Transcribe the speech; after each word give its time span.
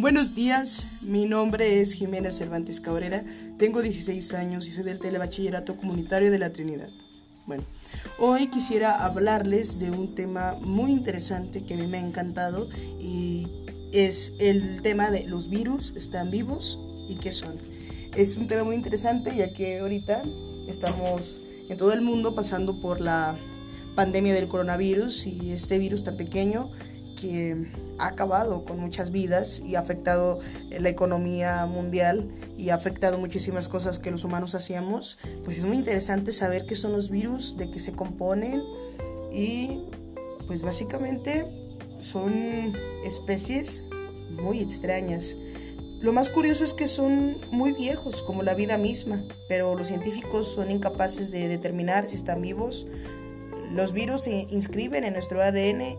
Buenos 0.00 0.34
días, 0.34 0.86
mi 1.02 1.26
nombre 1.26 1.82
es 1.82 1.92
Jimena 1.92 2.30
Cervantes 2.30 2.80
Cabrera, 2.80 3.22
tengo 3.58 3.82
16 3.82 4.32
años 4.32 4.66
y 4.66 4.72
soy 4.72 4.82
del 4.82 4.98
Telebachillerato 4.98 5.76
Comunitario 5.76 6.30
de 6.30 6.38
la 6.38 6.54
Trinidad. 6.54 6.88
Bueno, 7.44 7.64
hoy 8.18 8.46
quisiera 8.46 8.94
hablarles 8.94 9.78
de 9.78 9.90
un 9.90 10.14
tema 10.14 10.56
muy 10.62 10.90
interesante 10.90 11.66
que 11.66 11.74
a 11.74 11.76
mí 11.76 11.86
me 11.86 11.98
ha 11.98 12.00
encantado 12.00 12.70
y 12.98 13.46
es 13.92 14.32
el 14.40 14.80
tema 14.80 15.10
de 15.10 15.24
los 15.24 15.50
virus, 15.50 15.92
¿están 15.94 16.30
vivos 16.30 16.80
y 17.06 17.16
qué 17.16 17.30
son? 17.30 17.58
Es 18.16 18.38
un 18.38 18.48
tema 18.48 18.64
muy 18.64 18.76
interesante 18.76 19.36
ya 19.36 19.52
que 19.52 19.80
ahorita 19.80 20.22
estamos 20.66 21.42
en 21.68 21.76
todo 21.76 21.92
el 21.92 22.00
mundo 22.00 22.34
pasando 22.34 22.80
por 22.80 23.02
la 23.02 23.36
pandemia 23.96 24.32
del 24.32 24.48
coronavirus 24.48 25.26
y 25.26 25.50
este 25.50 25.76
virus 25.76 26.04
tan 26.04 26.16
pequeño 26.16 26.70
que 27.20 27.66
ha 27.98 28.06
acabado 28.06 28.64
con 28.64 28.78
muchas 28.80 29.10
vidas 29.10 29.60
y 29.64 29.74
ha 29.74 29.80
afectado 29.80 30.40
la 30.70 30.88
economía 30.88 31.66
mundial 31.66 32.30
y 32.56 32.70
ha 32.70 32.74
afectado 32.74 33.18
muchísimas 33.18 33.68
cosas 33.68 33.98
que 33.98 34.10
los 34.10 34.24
humanos 34.24 34.54
hacíamos, 34.54 35.18
pues 35.44 35.58
es 35.58 35.64
muy 35.64 35.76
interesante 35.76 36.32
saber 36.32 36.64
qué 36.66 36.76
son 36.76 36.92
los 36.92 37.10
virus, 37.10 37.56
de 37.56 37.70
qué 37.70 37.78
se 37.78 37.92
componen 37.92 38.62
y 39.32 39.82
pues 40.46 40.62
básicamente 40.62 41.46
son 41.98 42.74
especies 43.04 43.84
muy 44.30 44.60
extrañas. 44.60 45.36
Lo 46.00 46.14
más 46.14 46.30
curioso 46.30 46.64
es 46.64 46.72
que 46.72 46.86
son 46.86 47.36
muy 47.52 47.72
viejos, 47.72 48.22
como 48.22 48.42
la 48.42 48.54
vida 48.54 48.78
misma, 48.78 49.22
pero 49.48 49.76
los 49.76 49.88
científicos 49.88 50.48
son 50.48 50.70
incapaces 50.70 51.30
de 51.30 51.46
determinar 51.46 52.06
si 52.06 52.16
están 52.16 52.40
vivos. 52.40 52.86
Los 53.70 53.92
virus 53.92 54.22
se 54.22 54.46
inscriben 54.48 55.04
en 55.04 55.12
nuestro 55.12 55.42
ADN 55.42 55.98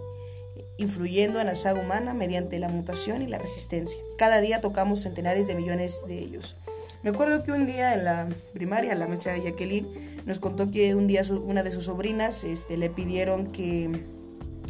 influyendo 0.81 1.39
en 1.39 1.47
la 1.47 1.55
saga 1.55 1.81
humana 1.81 2.13
mediante 2.13 2.59
la 2.59 2.69
mutación 2.69 3.21
y 3.21 3.27
la 3.27 3.37
resistencia. 3.37 3.99
Cada 4.17 4.41
día 4.41 4.61
tocamos 4.61 5.01
centenares 5.01 5.47
de 5.47 5.55
millones 5.55 6.01
de 6.07 6.19
ellos. 6.19 6.55
Me 7.03 7.09
acuerdo 7.09 7.43
que 7.43 7.51
un 7.51 7.65
día 7.65 7.95
en 7.95 8.03
la 8.03 8.29
primaria 8.53 8.93
la 8.93 9.07
maestra 9.07 9.37
Jacqueline 9.37 9.87
nos 10.25 10.39
contó 10.39 10.69
que 10.69 10.93
un 10.93 11.07
día 11.07 11.23
una 11.43 11.63
de 11.63 11.71
sus 11.71 11.85
sobrinas 11.85 12.43
este, 12.43 12.77
le 12.77 12.89
pidieron 12.89 13.51
que 13.51 14.05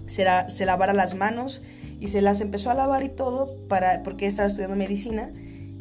se, 0.08 0.66
lavara 0.66 0.94
las 0.94 1.16
manos 1.16 1.62
y 2.00 2.08
se 2.08 2.22
las 2.22 2.40
empezó 2.42 2.70
a 2.70 2.73
lavar 2.73 3.03
y 3.03 3.09
todo 3.09 3.68
para, 3.68 4.03
porque 4.03 4.28
estaba 4.28 4.48
estudiando 4.48 4.75
medicina 4.75 5.31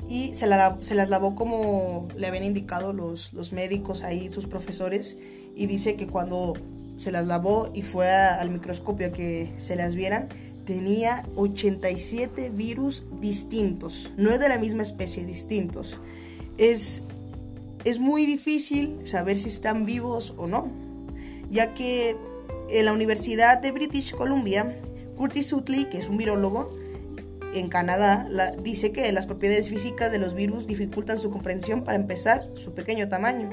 y 0.08 0.34
se, 0.34 0.48
la, 0.48 0.76
las 0.92 1.08
lavó 1.08 1.36
como 1.36 2.08
le 2.16 2.26
habían 2.26 2.44
indicado 2.44 2.92
los, 2.92 3.32
los 3.32 3.52
médicos 3.52 4.02
ahí, 4.02 4.30
sus 4.32 4.46
profesores, 4.46 5.18
y 5.54 5.66
dice 5.66 5.94
que 5.94 6.08
cuando 6.08 6.54
se 7.00 7.10
las 7.10 7.26
lavó 7.26 7.70
y 7.72 7.80
fue 7.80 8.10
al 8.10 8.50
microscopio 8.50 9.06
a 9.06 9.10
que 9.10 9.54
se 9.56 9.74
las 9.74 9.94
vieran, 9.94 10.28
tenía 10.66 11.26
87 11.36 12.50
virus 12.50 13.06
distintos, 13.22 14.12
no 14.18 14.28
es 14.28 14.38
de 14.38 14.50
la 14.50 14.58
misma 14.58 14.82
especie, 14.82 15.24
distintos. 15.24 15.98
Es, 16.58 17.04
es 17.86 17.98
muy 17.98 18.26
difícil 18.26 18.98
saber 19.04 19.38
si 19.38 19.48
están 19.48 19.86
vivos 19.86 20.34
o 20.36 20.46
no, 20.46 20.70
ya 21.50 21.72
que 21.72 22.18
en 22.68 22.84
la 22.84 22.92
Universidad 22.92 23.62
de 23.62 23.72
British 23.72 24.14
Columbia, 24.14 24.76
Curtis 25.16 25.54
Utley, 25.54 25.86
que 25.86 25.96
es 25.96 26.08
un 26.10 26.18
virólogo 26.18 26.70
en 27.54 27.70
Canadá, 27.70 28.28
dice 28.62 28.92
que 28.92 29.10
las 29.10 29.24
propiedades 29.24 29.70
físicas 29.70 30.12
de 30.12 30.18
los 30.18 30.34
virus 30.34 30.66
dificultan 30.66 31.18
su 31.18 31.30
comprensión 31.30 31.82
para 31.82 31.96
empezar 31.96 32.46
su 32.56 32.74
pequeño 32.74 33.08
tamaño. 33.08 33.48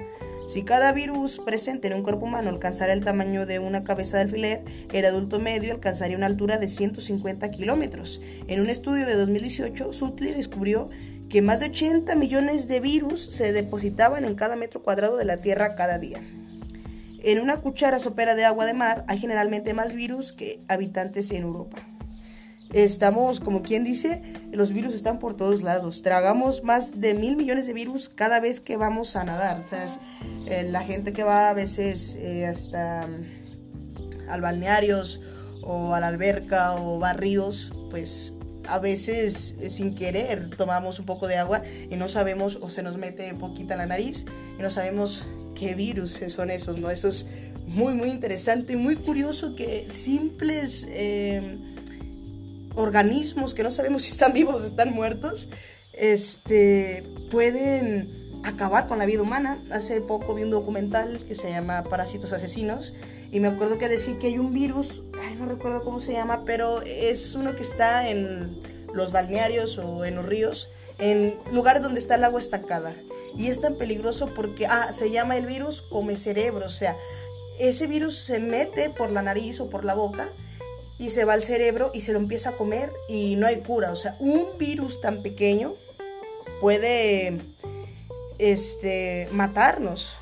Si 0.48 0.64
cada 0.64 0.94
virus 0.94 1.40
presente 1.40 1.90
en 1.90 1.94
un 1.94 2.04
cuerpo 2.04 2.26
humano 2.26 2.50
alcanzara 2.50 2.94
el 2.94 3.04
tamaño 3.04 3.46
de 3.46 3.60
una 3.60 3.84
cabeza 3.84 4.16
de 4.16 4.24
alfiler, 4.24 4.64
el 4.94 5.04
adulto 5.04 5.42
medio 5.42 5.74
alcanzaría 5.74 6.16
una 6.16 6.26
altura 6.26 6.58
de 6.58 6.70
150 6.70 7.52
kilómetros. 7.52 8.22
En 8.48 8.62
un 8.62 8.70
estudio 8.70 9.06
de 9.06 9.16
2018, 9.16 9.92
Sutley 9.92 10.34
descubrió 10.34 10.90
que 11.28 11.42
más 11.42 11.60
de 11.60 11.66
80 11.66 12.16
millones 12.16 12.70
de 12.70 12.80
virus 12.80 13.26
se 13.26 13.52
depositaban 13.52 14.24
en 14.24 14.36
cada 14.36 14.56
metro 14.56 14.84
cuadrado 14.84 15.18
de 15.18 15.26
la 15.26 15.36
Tierra 15.36 15.76
cada 15.76 16.00
día. 16.00 16.22
En 17.24 17.42
una 17.42 17.58
cuchara 17.58 18.00
sopera 18.00 18.34
de 18.34 18.46
agua 18.46 18.66
de 18.66 18.74
mar 18.74 19.04
hay 19.10 19.18
generalmente 19.18 19.74
más 19.74 19.94
virus 19.94 20.32
que 20.32 20.62
habitantes 20.70 21.30
en 21.32 21.44
Europa. 21.44 21.78
Estamos, 22.74 23.40
como 23.40 23.64
quien 23.64 23.86
dice, 23.86 24.22
los 24.52 24.74
virus 24.74 24.94
están 24.94 25.20
por 25.20 25.36
todos 25.36 25.62
lados. 25.62 26.02
Tragamos 26.02 26.64
más 26.64 27.00
de 27.00 27.14
mil 27.14 27.38
millones 27.38 27.66
de 27.66 27.74
virus 27.74 28.10
cada 28.10 28.40
vez 28.40 28.60
que 28.60 28.76
vamos 28.76 29.16
a 29.16 29.24
nadar. 29.24 29.64
Eh, 30.48 30.64
la 30.64 30.82
gente 30.82 31.14
que 31.14 31.24
va 31.24 31.50
a 31.50 31.54
veces 31.54 32.18
eh, 32.20 32.46
hasta 32.46 33.08
mm, 33.08 34.30
al 34.30 34.42
balnearios 34.42 35.22
o 35.62 35.94
a 35.94 36.02
la 36.02 36.08
alberca 36.08 36.74
o 36.74 37.00
barrios, 37.00 37.72
pues 37.90 38.34
a 38.68 38.80
veces 38.80 39.56
eh, 39.62 39.70
sin 39.70 39.96
querer 39.96 40.50
tomamos 40.58 41.00
un 41.00 41.06
poco 41.06 41.28
de 41.28 41.38
agua 41.38 41.62
y 41.90 41.96
no 41.96 42.10
sabemos 42.10 42.58
o 42.62 42.70
se 42.70 42.84
nos 42.84 42.98
mete 42.98 43.34
poquita 43.34 43.78
la 43.78 43.86
nariz 43.86 44.26
y 44.60 44.62
no 44.62 44.70
sabemos 44.72 45.26
qué 45.56 45.74
virus 45.74 46.22
son 46.28 46.52
esos, 46.52 46.78
¿no? 46.78 46.90
Eso 46.90 47.08
es 47.08 47.28
muy, 47.66 47.94
muy 47.94 48.10
interesante, 48.10 48.76
muy 48.76 48.98
curioso 48.98 49.56
que 49.56 49.88
simples 49.90 50.86
organismos 52.78 53.56
que 53.56 53.64
no 53.64 53.72
sabemos 53.72 54.04
si 54.04 54.12
están 54.12 54.34
vivos 54.34 54.62
o 54.62 54.66
están 54.66 54.94
muertos, 54.94 55.50
este, 55.94 57.04
pueden 57.30 58.40
acabar 58.44 58.88
con 58.88 59.00
la 59.00 59.06
vida 59.06 59.24
humana. 59.24 59.58
Hace 59.72 60.00
poco 60.00 60.36
vi 60.36 60.44
un 60.44 60.52
documental 60.52 61.20
que 61.28 61.36
se 61.36 61.50
llama 61.50 61.84
Parásitos 61.84 62.32
Asesinos 62.34 62.94
y 63.32 63.40
me 63.40 63.48
acuerdo 63.48 63.78
que 63.78 63.90
decía 63.90 64.18
que 64.20 64.28
hay 64.28 64.38
un 64.38 64.54
virus, 64.54 65.04
no 65.38 65.46
recuerdo 65.46 65.84
cómo 65.84 66.00
se 66.00 66.14
llama, 66.14 66.44
pero 66.46 66.82
es 66.84 67.36
uno 67.36 67.56
que 67.56 67.64
está 67.64 68.10
en 68.10 68.62
los 68.94 69.12
balnearios 69.12 69.78
o 69.80 70.06
en 70.06 70.16
los 70.16 70.26
ríos, 70.26 70.70
en 71.00 71.36
lugares 71.52 71.82
donde 71.82 72.00
está 72.00 72.16
el 72.16 72.24
agua 72.24 72.40
estancada. 72.40 72.96
Y 73.36 73.48
es 73.48 73.60
tan 73.60 73.76
peligroso 73.76 74.34
porque, 74.34 74.68
ah, 74.68 74.92
se 74.94 75.12
llama 75.12 75.36
el 75.36 75.46
virus 75.46 75.82
come 75.82 76.16
cerebro, 76.16 76.68
o 76.68 76.72
sea, 76.72 76.96
ese 77.60 77.88
virus 77.88 78.18
se 78.20 78.40
mete 78.40 78.92
por 78.92 79.12
la 79.12 79.24
nariz 79.24 79.60
o 79.60 79.70
por 79.70 79.84
la 79.84 79.96
boca 79.96 80.32
y 81.00 81.12
se 81.12 81.26
va 81.26 81.34
al 81.34 81.44
cerebro 81.44 81.92
y 81.94 82.02
se 82.02 82.14
lo 82.14 82.20
empieza 82.20 82.50
a 82.50 82.58
comer 82.58 82.92
y 83.08 83.36
no 83.36 83.48
hay 83.48 83.58
cura. 83.58 83.92
O 83.92 83.96
sea, 83.96 84.16
un 84.20 84.46
virus 84.58 85.00
tan 85.02 85.22
pequeño 85.22 85.74
puede 86.60 87.40
este, 88.40 89.28
matarnos. 89.32 90.16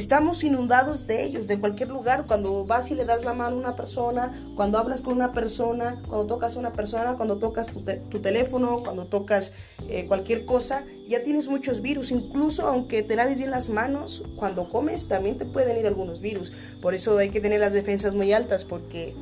Estamos 0.00 0.44
inundados 0.44 1.06
de 1.06 1.26
ellos, 1.26 1.46
de 1.46 1.60
cualquier 1.60 1.90
lugar. 1.90 2.24
Cuando 2.26 2.64
vas 2.64 2.90
y 2.90 2.94
le 2.94 3.04
das 3.04 3.22
la 3.22 3.34
mano 3.34 3.56
a 3.56 3.58
una 3.58 3.76
persona, 3.76 4.32
cuando 4.56 4.78
hablas 4.78 5.02
con 5.02 5.12
una 5.12 5.34
persona, 5.34 6.00
cuando 6.08 6.26
tocas 6.26 6.56
a 6.56 6.58
una 6.58 6.72
persona, 6.72 7.16
cuando 7.18 7.36
tocas 7.36 7.66
tu, 7.66 8.22
teléfono, 8.22 8.78
cuando 8.82 9.08
tocas 9.08 9.52
eh, 9.90 10.06
cualquier 10.06 10.46
cosa, 10.46 10.86
ya 11.06 11.22
tienes 11.22 11.48
muchos 11.48 11.82
virus. 11.82 12.12
Incluso 12.12 12.66
aunque 12.66 13.02
te 13.02 13.14
laves 13.14 13.36
bien 13.36 13.50
las 13.50 13.68
manos, 13.68 14.24
cuando 14.36 14.70
comes 14.70 15.06
también 15.06 15.36
te 15.36 15.44
pueden 15.44 15.76
ir 15.76 15.86
algunos 15.86 16.22
virus. 16.22 16.50
Por 16.80 16.94
eso 16.94 17.18
hay 17.18 17.28
que 17.28 17.42
tener 17.42 17.60
las 17.60 17.74
defensas 17.74 18.14
muy 18.14 18.32
altas 18.32 18.64
porque 18.64 19.14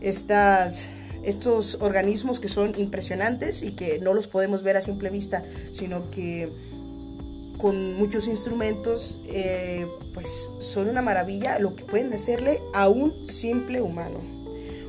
estas 0.00 0.84
estos 1.24 1.78
organismos 1.80 2.38
que 2.38 2.48
son 2.48 2.78
impresionantes 2.78 3.64
y 3.64 3.72
que 3.72 3.98
no 3.98 4.14
los 4.14 4.28
podemos 4.28 4.62
ver 4.62 4.76
a 4.76 4.82
simple 4.82 5.10
vista, 5.10 5.42
sino 5.72 6.08
que 6.12 6.52
con 7.58 7.94
muchos 7.94 8.28
instrumentos, 8.28 9.18
eh, 9.26 9.86
pues 10.14 10.50
son 10.60 10.88
una 10.88 11.02
maravilla 11.02 11.58
lo 11.58 11.74
que 11.76 11.84
pueden 11.84 12.12
hacerle 12.12 12.62
a 12.74 12.88
un 12.88 13.28
simple 13.28 13.80
humano. 13.80 14.20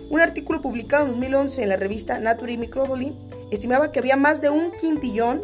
Un 0.10 0.22
artículo 0.22 0.62
publicado 0.62 1.06
en 1.06 1.12
2011 1.12 1.64
en 1.64 1.70
la 1.70 1.78
revista 1.78 2.20
Nature 2.20 2.58
Microbiology 2.58 3.14
estimaba 3.52 3.92
que 3.92 4.00
había 4.00 4.16
más 4.16 4.42
de 4.42 4.50
un 4.50 4.72
quintillón, 4.72 5.42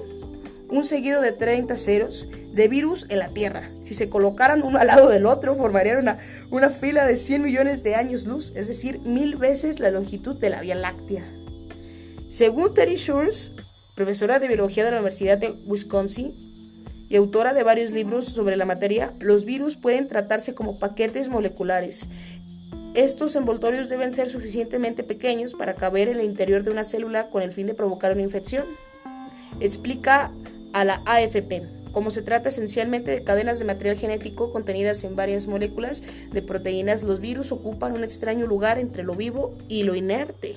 un 0.70 0.86
seguido 0.86 1.22
de 1.22 1.34
30 1.34 1.76
ceros, 1.76 2.28
de 2.54 2.68
virus 2.68 3.06
en 3.10 3.20
la 3.20 3.30
Tierra. 3.30 3.72
Si 3.82 3.94
se 3.94 4.10
colocaran 4.10 4.64
uno 4.64 4.78
al 4.78 4.88
lado 4.88 5.10
del 5.10 5.26
otro, 5.26 5.56
formarían 5.56 5.98
una, 5.98 6.20
una 6.50 6.70
fila 6.70 7.06
de 7.06 7.16
100 7.16 7.44
millones 7.44 7.84
de 7.84 7.96
años 7.96 8.26
luz, 8.26 8.54
es 8.56 8.68
decir, 8.68 9.00
mil 9.02 9.36
veces 9.36 9.80
la 9.80 9.92
longitud 9.92 10.36
de 10.38 10.50
la 10.50 10.62
Vía 10.62 10.76
Láctea. 10.76 11.26
Según 12.30 12.74
Terry 12.74 12.96
Shores, 12.96 13.52
profesora 13.96 14.40
de 14.40 14.48
biología 14.48 14.86
de 14.86 14.92
la 14.92 14.98
Universidad 14.98 15.38
de 15.38 15.52
Wisconsin, 15.66 16.53
y 17.14 17.16
autora 17.16 17.54
de 17.54 17.62
varios 17.62 17.92
libros 17.92 18.26
sobre 18.26 18.58
la 18.58 18.66
materia, 18.66 19.14
los 19.20 19.46
virus 19.46 19.76
pueden 19.78 20.08
tratarse 20.08 20.56
como 20.56 20.80
paquetes 20.80 21.30
moleculares. 21.30 22.08
Estos 22.96 23.36
envoltorios 23.36 23.88
deben 23.88 24.14
ser 24.14 24.32
suficientemente 24.32 25.04
pequeños 25.04 25.54
para 25.54 25.76
caber 25.76 26.08
en 26.08 26.18
el 26.18 26.26
interior 26.26 26.64
de 26.64 26.72
una 26.72 26.84
célula 26.84 27.30
con 27.30 27.44
el 27.44 27.52
fin 27.52 27.68
de 27.68 27.76
provocar 27.76 28.14
una 28.14 28.24
infección. 28.24 28.66
Explica 29.60 30.32
a 30.74 30.86
la 30.86 31.04
AFP. 31.06 31.62
Como 31.92 32.10
se 32.10 32.24
trata 32.24 32.50
esencialmente 32.50 33.12
de 33.12 33.24
cadenas 33.24 33.60
de 33.60 33.66
material 33.66 33.96
genético 33.96 34.52
contenidas 34.52 35.04
en 35.04 35.16
varias 35.16 35.46
moléculas 35.46 36.02
de 36.32 36.42
proteínas, 36.42 37.04
los 37.04 37.20
virus 37.20 37.52
ocupan 37.52 37.94
un 37.94 38.04
extraño 38.04 38.48
lugar 38.48 38.80
entre 38.80 39.04
lo 39.04 39.14
vivo 39.14 39.56
y 39.68 39.84
lo 39.84 39.94
inerte. 39.94 40.56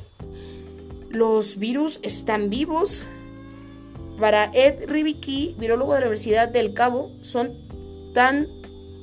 Los 1.10 1.58
virus 1.58 2.00
están 2.02 2.48
vivos, 2.48 3.04
para 4.18 4.50
Ed 4.54 4.88
Ribicki, 4.88 5.56
virólogo 5.58 5.94
de 5.94 6.00
la 6.00 6.06
Universidad 6.06 6.48
del 6.48 6.74
Cabo, 6.74 7.10
son 7.20 7.54
tan, 8.14 8.48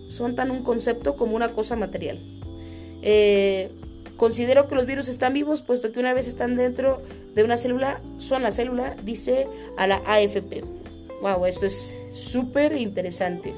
son 0.10 0.36
tan 0.36 0.52
un 0.52 0.64
concepto 0.64 1.16
como 1.16 1.36
una 1.36 1.54
cosa 1.54 1.76
material. 1.76 2.20
Eh, 3.02 3.72
Considero 4.18 4.68
que 4.68 4.76
los 4.76 4.86
virus 4.86 5.08
están 5.08 5.34
vivos, 5.34 5.64
puesto 5.64 5.92
que 5.92 6.00
una 6.00 6.14
vez 6.14 6.28
están 6.28 6.56
dentro 6.56 7.02
de 7.34 7.44
una 7.44 7.58
célula, 7.58 8.02
son 8.18 8.44
la 8.44 8.52
célula, 8.52 8.96
dice 9.04 9.48
a 9.76 9.88
la 9.88 10.02
AFP. 10.06 10.64
Wow, 11.22 11.46
esto 11.46 11.66
es 11.66 11.98
súper 12.12 12.78
interesante. 12.78 13.54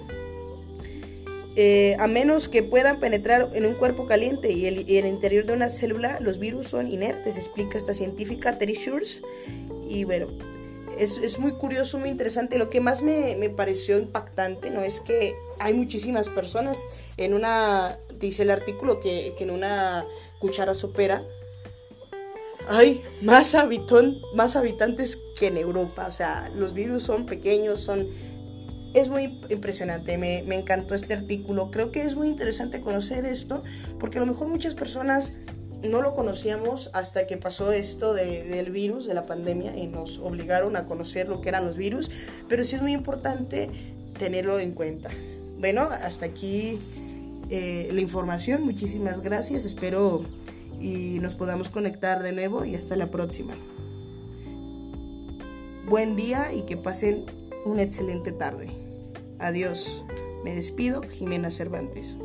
Eh, 1.57 1.95
a 1.99 2.07
menos 2.07 2.49
que 2.49 2.63
puedan 2.63 2.99
penetrar 2.99 3.49
en 3.53 3.65
un 3.65 3.75
cuerpo 3.75 4.07
caliente 4.07 4.51
y 4.51 4.65
el, 4.65 4.89
el, 4.89 5.05
interior 5.05 5.45
de 5.45 5.53
una 5.53 5.69
célula, 5.69 6.19
los 6.19 6.39
virus 6.39 6.67
son 6.67 6.91
inertes, 6.91 7.37
explica 7.37 7.77
esta 7.77 7.93
científica 7.93 8.57
Terry 8.57 8.75
Schurz. 8.75 9.21
Y 9.89 10.03
bueno, 10.03 10.27
es, 10.97 11.17
es, 11.17 11.39
muy 11.39 11.53
curioso, 11.53 11.97
muy 11.99 12.09
interesante. 12.09 12.57
Lo 12.57 12.69
que 12.69 12.79
más 12.79 13.01
me, 13.01 13.35
me, 13.35 13.49
pareció 13.49 13.97
impactante, 13.97 14.71
¿no? 14.71 14.81
Es 14.81 14.99
que 14.99 15.35
hay 15.59 15.73
muchísimas 15.73 16.29
personas 16.29 16.83
en 17.17 17.33
una, 17.33 17.97
dice 18.19 18.43
el 18.43 18.51
artículo, 18.51 18.99
que, 18.99 19.33
que 19.37 19.43
en 19.43 19.51
una 19.51 20.05
cuchara 20.39 20.73
sopera 20.73 21.23
hay 22.67 23.03
más, 23.21 23.55
habitón, 23.55 24.17
más 24.33 24.55
habitantes 24.55 25.19
que 25.37 25.47
en 25.47 25.57
Europa. 25.57 26.07
O 26.07 26.11
sea, 26.11 26.49
los 26.55 26.73
virus 26.73 27.03
son 27.03 27.25
pequeños, 27.25 27.81
son 27.81 28.07
es 28.93 29.09
muy 29.09 29.41
impresionante, 29.49 30.17
me, 30.17 30.41
me, 30.43 30.55
encantó 30.55 30.95
este 30.95 31.13
artículo. 31.13 31.69
Creo 31.69 31.91
que 31.91 32.03
es 32.03 32.15
muy 32.15 32.29
interesante 32.29 32.79
conocer 32.79 33.25
esto, 33.25 33.61
porque 33.99 34.19
a 34.19 34.21
lo 34.21 34.27
mejor 34.27 34.47
muchas 34.47 34.73
personas 34.73 35.33
no 35.83 36.01
lo 36.01 36.15
conocíamos 36.15 36.89
hasta 36.93 37.27
que 37.27 37.37
pasó 37.37 37.71
esto 37.71 38.13
de, 38.13 38.43
del 38.43 38.71
virus, 38.71 39.05
de 39.05 39.13
la 39.13 39.25
pandemia, 39.25 39.75
y 39.77 39.87
nos 39.87 40.19
obligaron 40.19 40.75
a 40.75 40.85
conocer 40.85 41.27
lo 41.27 41.41
que 41.41 41.49
eran 41.49 41.65
los 41.65 41.77
virus, 41.77 42.09
pero 42.47 42.63
sí 42.63 42.75
es 42.75 42.81
muy 42.81 42.93
importante 42.93 43.69
tenerlo 44.17 44.59
en 44.59 44.71
cuenta. 44.71 45.09
Bueno, 45.59 45.81
hasta 45.81 46.25
aquí 46.25 46.79
eh, 47.49 47.89
la 47.91 48.01
información, 48.01 48.63
muchísimas 48.63 49.21
gracias, 49.21 49.65
espero 49.65 50.25
y 50.79 51.19
nos 51.21 51.35
podamos 51.35 51.69
conectar 51.69 52.21
de 52.21 52.31
nuevo 52.31 52.65
y 52.65 52.75
hasta 52.75 52.95
la 52.95 53.09
próxima. 53.09 53.55
Buen 55.87 56.15
día 56.15 56.51
y 56.53 56.63
que 56.63 56.77
pasen 56.77 57.25
una 57.65 57.83
excelente 57.83 58.31
tarde. 58.31 58.69
Adiós. 59.39 60.03
Me 60.43 60.53
despido, 60.53 61.01
Jimena 61.01 61.49
Cervantes. 61.49 62.15